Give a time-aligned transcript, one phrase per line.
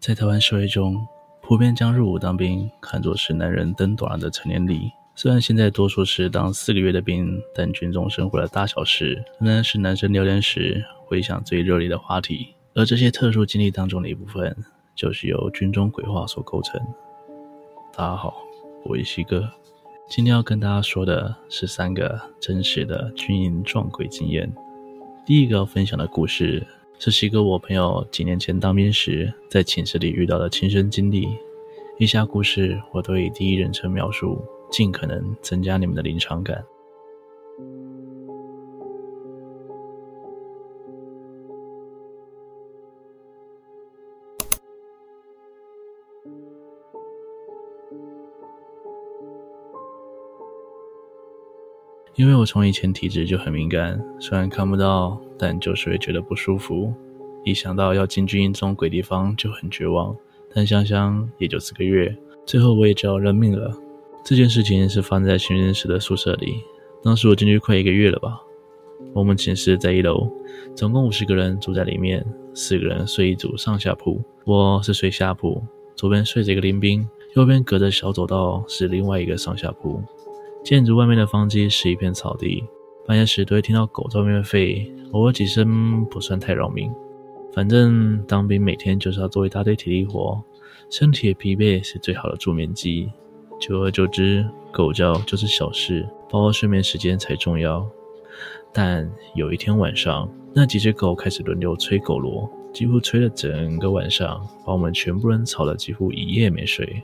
[0.00, 1.06] 在台湾社会中，
[1.42, 4.90] 普遍将入伍当兵看作是男人登短的成年礼。
[5.14, 12.54] 虽然现在多数是当四个月的兵，但军中生活的大小事仍然是男生聊天时回想最热烈的话题。
[12.74, 14.56] 而这些特殊经历当中的一部分，
[14.94, 16.80] 就是由军中鬼话所构成。
[17.94, 18.42] 大家好，
[18.86, 19.50] 我是西哥，
[20.08, 24.50] 今天要跟大家说的是三个真实的军营撞鬼经验。
[25.26, 26.66] 第一个要分享的故事。
[27.00, 31.26] 这是一个，我朋友几年前当兵时在寝室里遇到的亲身经历。
[31.96, 34.38] 以下故事我都以第一人称描述，
[34.70, 36.62] 尽可能增加你们的临场感。
[52.14, 56.92] 因为我从以前体质就很敏感，虽然看不到，但就是会觉得不舒服。
[57.42, 60.14] 一想到要进军营这种鬼地方就很绝望。
[60.54, 63.72] 但想想也就四个月，最后我也只好认命了。
[64.24, 66.56] 这件事情是发生在新训时的宿舍里，
[67.02, 68.40] 当时我进去快一个月了吧。
[69.14, 70.28] 我们寝室在一楼，
[70.74, 75.62] 总共五十个人住在里面，四个人睡一组上下铺，我是睡下铺，
[75.96, 80.02] 左边睡着一个林兵，右边隔着小走道是另外一个上下铺。
[80.62, 82.64] 建筑外面的方基是一片草地，
[83.06, 86.90] 半夜时都会听到狗在外面吠，偶尔几声不算太扰民。
[87.52, 90.40] 反正当兵每天就是要做一大堆体力活，
[90.88, 93.10] 身体的疲惫是最好的助眠剂。
[93.58, 97.84] 久而久之，狗叫就是小事，包括睡眠时间才重要。
[98.72, 107.02] 但有一天晚上，那几只狗开始轮流吹狗螺，几乎吹了整个晚上，把我们全部人吵得几乎一夜没睡。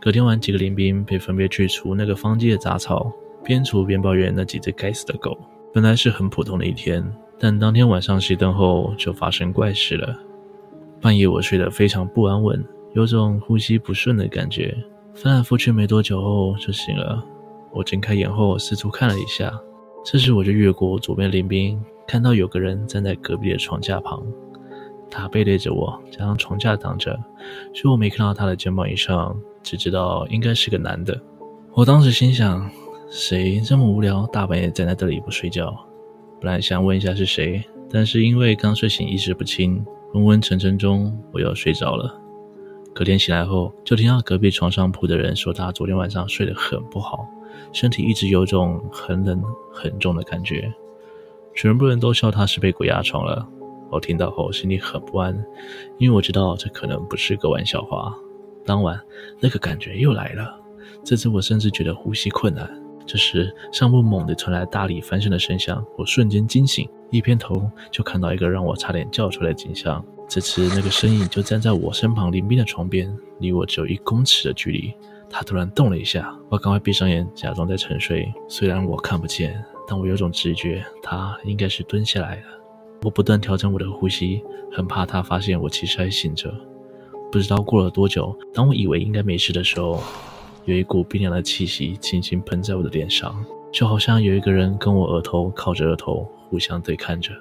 [0.00, 3.12] 隔天晚，几个林兵被分别去除那个方基的杂草，
[3.44, 5.36] 边除边抱怨那几只该死的狗。
[5.72, 7.04] 本来是很普通的一天，
[7.38, 10.16] 但当天晚上熄灯后就发生怪事了。
[11.00, 14.76] 半夜我睡得非常不安稳，有种呼吸不顺的感觉，
[15.14, 17.24] 翻来覆去没多久后就醒了。
[17.72, 19.52] 我睁开眼后四处看了一下，
[20.04, 24.22] 这时我就越过左边林兵，看到有个人站在隔壁的床架旁。
[25.10, 27.18] 他背对着我，加上床架挡着，
[27.74, 31.18] 所以我没看到他的肩膀以上，只知道应该是个男的。
[31.72, 32.70] 我当时心想，
[33.14, 35.70] 谁这么无聊，大半夜站在这里不睡觉？
[36.40, 42.18] 本来想问一下是谁，但是因为刚睡醒，意识不清，昏昏沉沉中我又睡着了。
[42.94, 47.28] 隔天醒来后，就听到隔壁床上铺的人说，他昨天晚上睡得很不好，
[47.70, 50.72] 身体一直有种很冷很重的感觉，
[51.54, 53.46] 全部人都笑他是被鬼压床了。
[53.90, 55.36] 我听到后心里很不安，
[55.98, 58.16] 因为我知道这可能不是个玩笑话。
[58.64, 58.98] 当晚
[59.38, 60.58] 那个感觉又来了，
[61.04, 62.81] 这次我甚至觉得呼吸困难。
[63.06, 70.04] 这时上铺猛地传来大力翻身的声响，我瞬间惊醒，一偏头就看到一个让我差点叫出来的景象。
[70.28, 74.94] 这次那个身影就站在我身旁林兵的床边，离我只有一公尺的距离。
[75.28, 78.32] 他突然动了一下，我赶快闭上眼，假装在沉睡。
[78.48, 82.42] 虽然我看不见，但我有种直觉，他应该是蹲下来了。
[83.02, 86.54] 我不断调整我的呼吸，很怕他发现我其实还醒着。
[87.30, 90.02] 不知道过了多久，当我以为应该没事的时候，
[90.64, 97.32] 有一股冰凉的气息轻轻喷在我的脸上，就好像有一个人跟我额头靠着额头，互相对看着。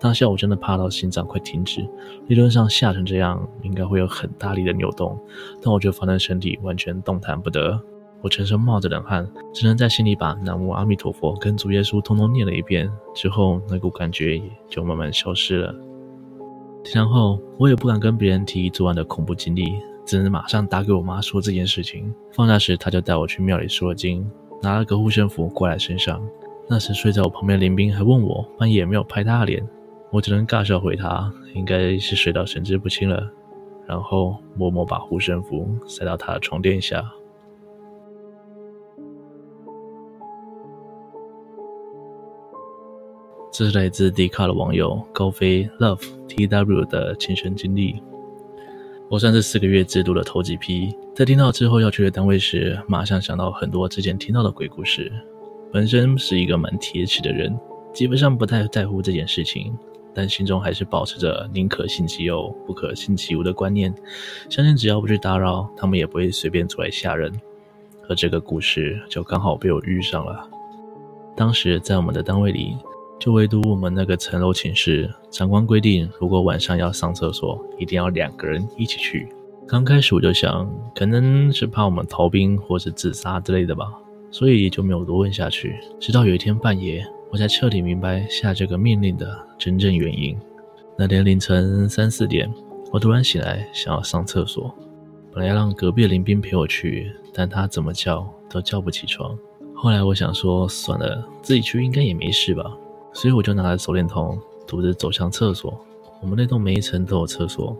[0.00, 1.84] 当下我真的怕到心脏快停止。
[2.28, 5.18] 理论上吓成这样，应该会有很大力的扭动，
[5.60, 7.80] 但我就发现身体完全动弹不得。
[8.20, 12.88] 我全身冒着冷汗，只能在心里把“南无阿弥陀佛”跟主耶稣通通念了一遍。
[13.14, 15.74] 之后，那股感觉也就慢慢消失了。
[16.94, 19.64] 然后，我也不敢跟别人提昨晚的恐怖经历，
[20.08, 22.14] 只能马上打给我妈说这件事情。
[22.32, 24.26] 放假时，她就带我去庙里说了经，
[24.62, 26.26] 拿了个护身符挂在身上。
[26.66, 29.62] 那时睡在我旁边的林斌还问我半夜有没有拍他的脸，
[30.10, 33.30] 我只能尬笑回他，应该是睡到神志不清了，
[33.86, 37.04] 然后默默把护身符塞到他的床垫下。
[43.52, 48.02] 这是来自迪卡的网友高飞 Love TW 的亲身经历。
[49.10, 55.10] 我算是四个月制度的头几批，在听到之后要去的单位时，马上想到很多之前听到的鬼故事。
[55.72, 57.58] 本身是一个蛮铁齿的人，
[57.94, 59.74] 基本上不太在乎这件事情，
[60.14, 63.94] 但心中还是保持着宁可信其有，不可信其无的观念，
[64.50, 67.32] 相信只要不去打扰，他们也不会随便出来吓人。
[68.10, 70.46] 而这个故事就刚好被我遇上了。
[71.34, 72.76] 当时在我们的单位里。
[73.18, 79.28] 就唯独我们那个层楼寝室，长官规定，如果晚上要上厕所，一定要两个人一起去。
[79.66, 83.86] 刚开始我就想，可能是怕我们逃兵或是自杀之类的吧，
[84.30, 85.76] 所以就没有多问下去。
[85.98, 90.38] 直到有一天半夜，我才彻底明白下这个命令的真正原因。
[90.96, 92.48] 那天凌晨三四点，
[92.92, 94.72] 我突然醒来，想要上厕所，
[95.32, 99.36] 本来要让隔壁的林兵陪我去，但他怎么叫都叫不起床。
[99.74, 102.64] 后来我想说，算了，自己去应该也没事吧，
[103.12, 105.78] 所以我就拿着手电筒，独自走向厕所。
[106.20, 107.76] 我们那栋每一层都有厕所，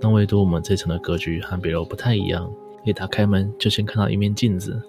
[0.00, 2.50] 但唯独我们这层的格局和别楼不太一样。
[2.84, 4.80] 一打开门，就先看到一面镜子，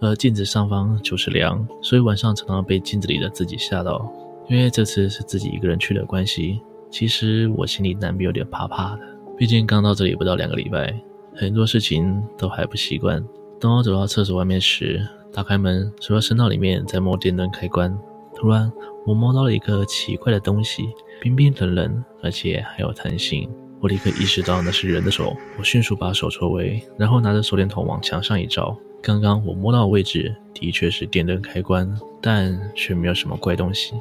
[0.00, 4.12] 而镜子上方就是梁，所以晚上常常被镜子里的自己吓到。
[4.48, 9.00] 因为这次是自己一个人去的关系，其实我心里难免有点怕怕的。
[9.36, 10.94] 毕竟刚到这里不到两个礼拜，
[11.34, 13.24] 很多事情都还不习惯。
[13.58, 17.96] 当我走到厕所外面时，打开门，除了伸到里面在摸电灯开关，
[18.42, 18.68] 突然
[19.06, 20.88] 我摸到了一个奇怪的东西，
[21.20, 23.48] 冰冰冷冷，而且还有弹性。
[23.80, 28.76] 我立刻意识到那是人的手，我迅速把手抽回，然后拿着手电筒往墙上一照。
[29.00, 31.88] 刚刚我摸到的位置的确是电灯开关，
[32.20, 33.94] 但却没有什么怪东西。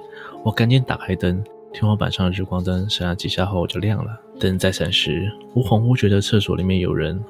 [0.43, 4.19] 我赶紧打开灯，天花板上的日光灯闪了几下后就亮了。
[4.39, 7.23] 灯再闪时，我恍惚觉得厕所里面有人。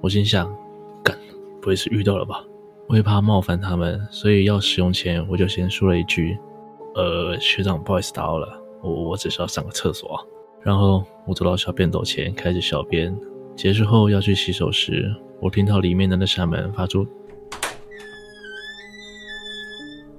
[0.00, 0.52] 我心想：
[1.04, 1.16] 干，
[1.60, 2.42] 不会是遇到了吧？
[2.88, 6.36] 我也怕冒犯他们，所以要使用前我就先说了一句
[6.98, 10.18] ：“呃，学长，不好意思打扰了，我我只是要上个厕所。”
[10.60, 13.16] 然后我走到小便斗前开始小便，
[13.54, 17.06] 结束后要去洗手时，我听到里面的那扇门发出，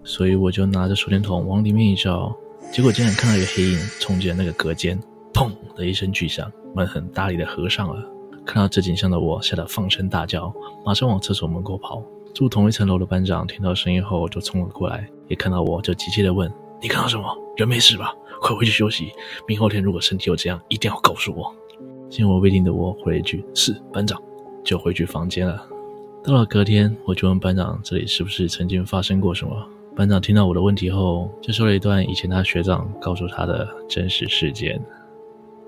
[0.06, 2.34] 所以我就拿着手电筒往里面一照，
[2.72, 4.98] 结果竟然看到一个黑影冲进了那个隔间，
[5.34, 8.02] 砰的一声巨响，门很大力的合上了。
[8.46, 10.52] 看到这景象的我吓得放声大叫，
[10.86, 12.02] 马上往厕所门口跑。
[12.34, 16.50] 住同一层楼的班长听到声音后就冲了过来，也看到我就急切的问
[16.82, 17.38] ：“你看到什么？
[17.58, 19.12] 人没事吧？”快回去休息，
[19.46, 21.54] 明后天如果身体有这样，一定要告诉我。
[22.10, 24.18] 见我未定的我回了一句“是班长”，
[24.64, 25.62] 就回去房间了。
[26.24, 29.52] 到了隔天，我就问班长这里是不是曾经发生过什么。
[29.94, 34.82] 班长听到我的问题后，就说了一段以前他学长告诉他的真实事件。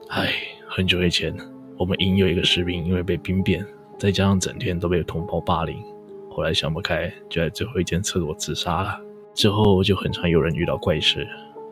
[0.08, 0.32] 唉，
[0.66, 1.36] 很久以前，
[1.78, 3.66] 我们营有一个士兵因为被兵变，
[4.00, 5.84] 再加上整天都被同胞霸凌，
[6.30, 8.98] 后来想不开，就在最后一间厕所自杀了。
[9.34, 11.28] 之后就很常有人遇到怪事。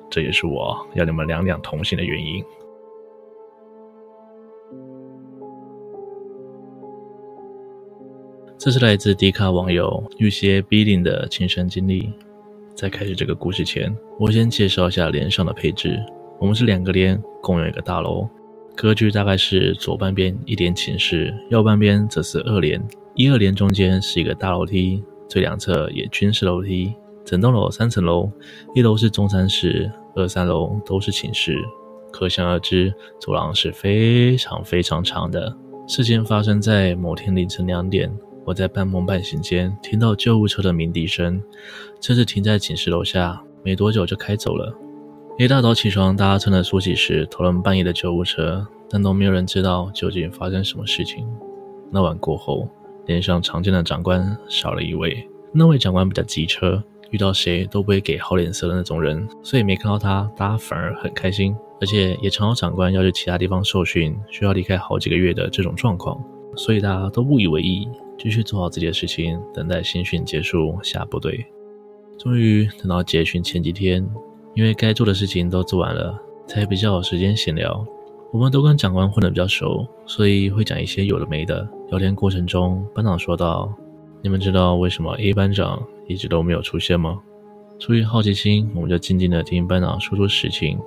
[0.10, 2.44] 这也是我要你们两两同行的原因。
[8.58, 12.12] 这是来自迪卡网友玉些 B 零的亲身经历。
[12.76, 15.98] 在开始这个故事前，我先介绍一下连上的配置。
[16.40, 18.28] 我们是两个连，共用一个大楼，
[18.76, 22.82] 格局大概是左半边一连寝室，右半边则是二连。
[23.16, 26.96] 一二连中间是一个大楼梯，最两侧也均是楼梯。
[27.30, 28.28] 整栋楼三层楼，
[28.74, 31.56] 一楼是中餐室，二三楼都是寝室，
[32.12, 32.92] 可想而知，
[33.22, 35.56] 走廊是非常非常长的。
[35.88, 38.12] 事件发生在某天凌晨两点，
[38.48, 41.40] 我在半梦半醒间听到救护车的鸣笛声，
[42.02, 44.76] 车子停在寝室楼下，没多久就开走了。
[45.38, 51.28] 一大早起床，大家趁着梳洗时讨论半夜的救护车，但都没有人知道究竟发生什么事情。
[51.92, 52.68] 那晚过后，
[53.06, 56.84] 连上常见的长官少了一位，那位长官比较机车。
[57.12, 61.56] 遇到谁都不会给好脸色的那种人，所以没看到他，大家反而很开心。
[61.82, 66.22] 而且也常有长官要去其他地方受训，需要离开好几个月的这种状况，
[66.56, 71.46] 所以大家都不以为意，继续做好自己的事情，等待新训结束下部队。
[72.18, 74.06] 终于等到结训前几天，
[74.54, 77.86] 因为该做的事情都做完了，才比较有时间闲聊。
[78.34, 81.66] 我们都跟长官混得比较熟，所以会讲一些有的没的。
[81.90, 83.74] 聊天过程中，班长说道
[84.22, 87.20] ：“你们知道为什么 A 班长？”一直都没有出现吗？
[87.80, 90.78] 出于好奇心，我们就静静的听班长说出实情。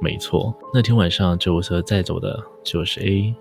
[0.00, 3.34] 没错，那天晚上救护车载走的就是 A。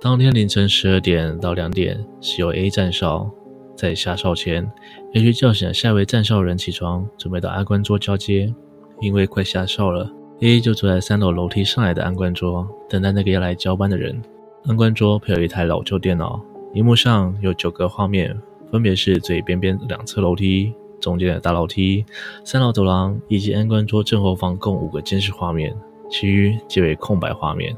[0.00, 3.30] 当天凌晨十二点到两点，是由 A 站哨，
[3.74, 4.70] 在下哨前
[5.14, 8.54] ，A 去叫醒了下一位站哨人起床，准备到安官桌交接。
[9.00, 14.20] 因为快下哨了，A 就坐在三楼楼梯上来的安官桌，等待那个要来交班的人。
[14.66, 16.40] 安官桌配有一台老旧电脑，
[16.74, 18.38] 荧幕上有九个画面。
[18.70, 22.04] 分别是最边边两侧楼梯、中间的大楼梯、
[22.44, 25.74] 三楼走廊以及安官桌正后方共五个监视画面，
[26.10, 27.76] 其余皆为空白画面。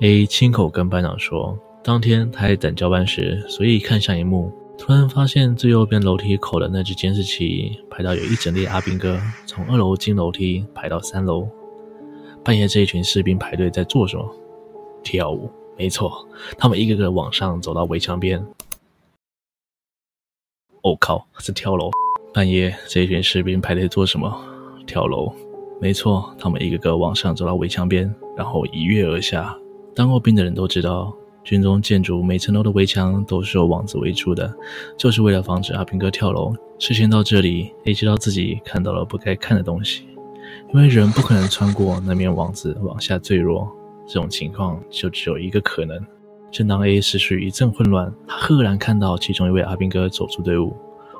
[0.00, 11.48] A 亲口跟班长说，当天他在等交班时，所以看向一幕，突然发现最右边楼梯口的那只监视器拍到有一整列阿兵哥从二楼进楼梯排到三楼。
[12.44, 14.28] 半夜这一群士兵排队在做什么？
[15.02, 15.48] 跳舞。
[15.76, 18.44] 没错，他们一个个往上走到围墙边。
[20.84, 21.26] 我、哦、靠！
[21.38, 21.90] 是跳楼！
[22.34, 24.30] 半夜这群士兵排队做什么？
[24.86, 25.32] 跳楼！
[25.80, 29.56] 没错，他们一个个往上走到围墙边，然后一跃而下。
[29.94, 31.10] 当过兵的人都知道，
[31.42, 34.54] 军中建筑每层楼的围墙都是由网子围住的，
[34.98, 36.52] 就是为了防止阿兵哥跳楼。
[36.78, 40.06] 事情到这里，也知道自己看到了不该看的东西，
[40.74, 43.66] 因为人不可能穿过那面网子往下坠落。
[44.06, 45.98] 这种情况就只有一个可能。
[46.54, 50.72] 正当 A 思绪一阵混乱，他赫然看到其中一位阿兵哥走出队伍，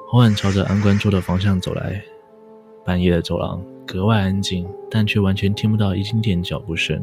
[0.09, 2.01] 缓缓朝着安官桌的方向走来。
[2.85, 7.03] 半夜的走廊格外安静，但却完全听不到一丁点脚步声。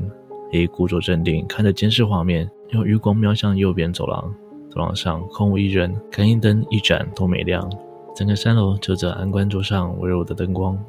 [0.54, 4.34] A 故作镇定，看着监视画面，用余光瞄向右边走廊。
[4.70, 7.70] 走廊上空无一人，感应灯一盏都没亮，
[8.16, 10.82] 整个三楼就着安官桌上微弱的灯光。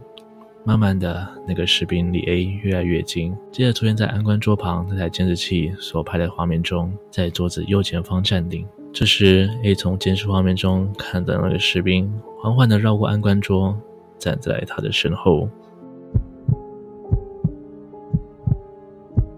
[0.64, 8.64] 慢慢的，那个士兵离 A 越来越近，接着出现在安官桌旁那台监视器所拍的画面中，在桌子右前方站定。
[8.92, 13.76] 这时，A 从监视画面中看到那个士兵缓缓地绕过安官桌，
[14.18, 15.48] 站在他的身后。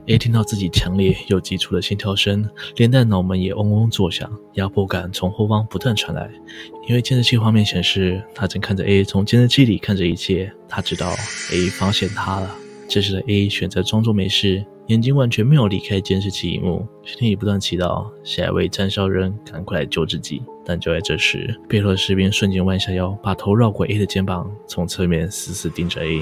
[0.07, 2.47] A 听到自己强烈又急促的心跳声，
[2.77, 6.31] 连带脑门也嗡嗡作响，压迫感从后方不断传来。
[6.87, 11.15] 因为监视器画面显示，他正看着 A 从监视器里看着一切，他知道
[11.53, 12.55] A 发现他了。
[12.87, 20.43] 这时的 A 选择装作没事，眼睛完全没有离开监视器萤幕，心里不断祈祷下一位站哨人赶快来救自己。
[20.67, 26.21] 但就在这时，背后的士兵瞬间弯下腰，把头绕过 A 的肩膀，从侧面死死盯着 A。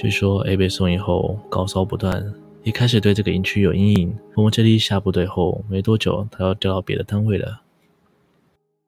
[0.00, 4.16] 据说 A 被送医后高烧不断，一开始对这个营区有阴影。
[4.34, 7.60] 我们这里下部队后没多久，他要调到别的单位了。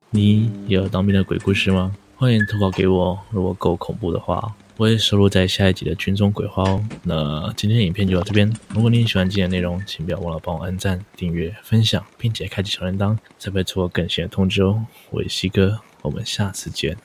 [0.09, 1.95] 你也有当兵的鬼故事吗？
[2.15, 6.83] 欢迎投稿给我，如果够恐怖的话，我会收录在下一集的军中鬼话哦。
[7.03, 14.83] 那今天的影片就到这边，如果你喜欢今天的内容，请不要忘了帮我按赞、订阅、分享，并且开启小铃铛，才不会错过更新的通知哦。
[15.11, 16.97] 我是西哥，我们下次见。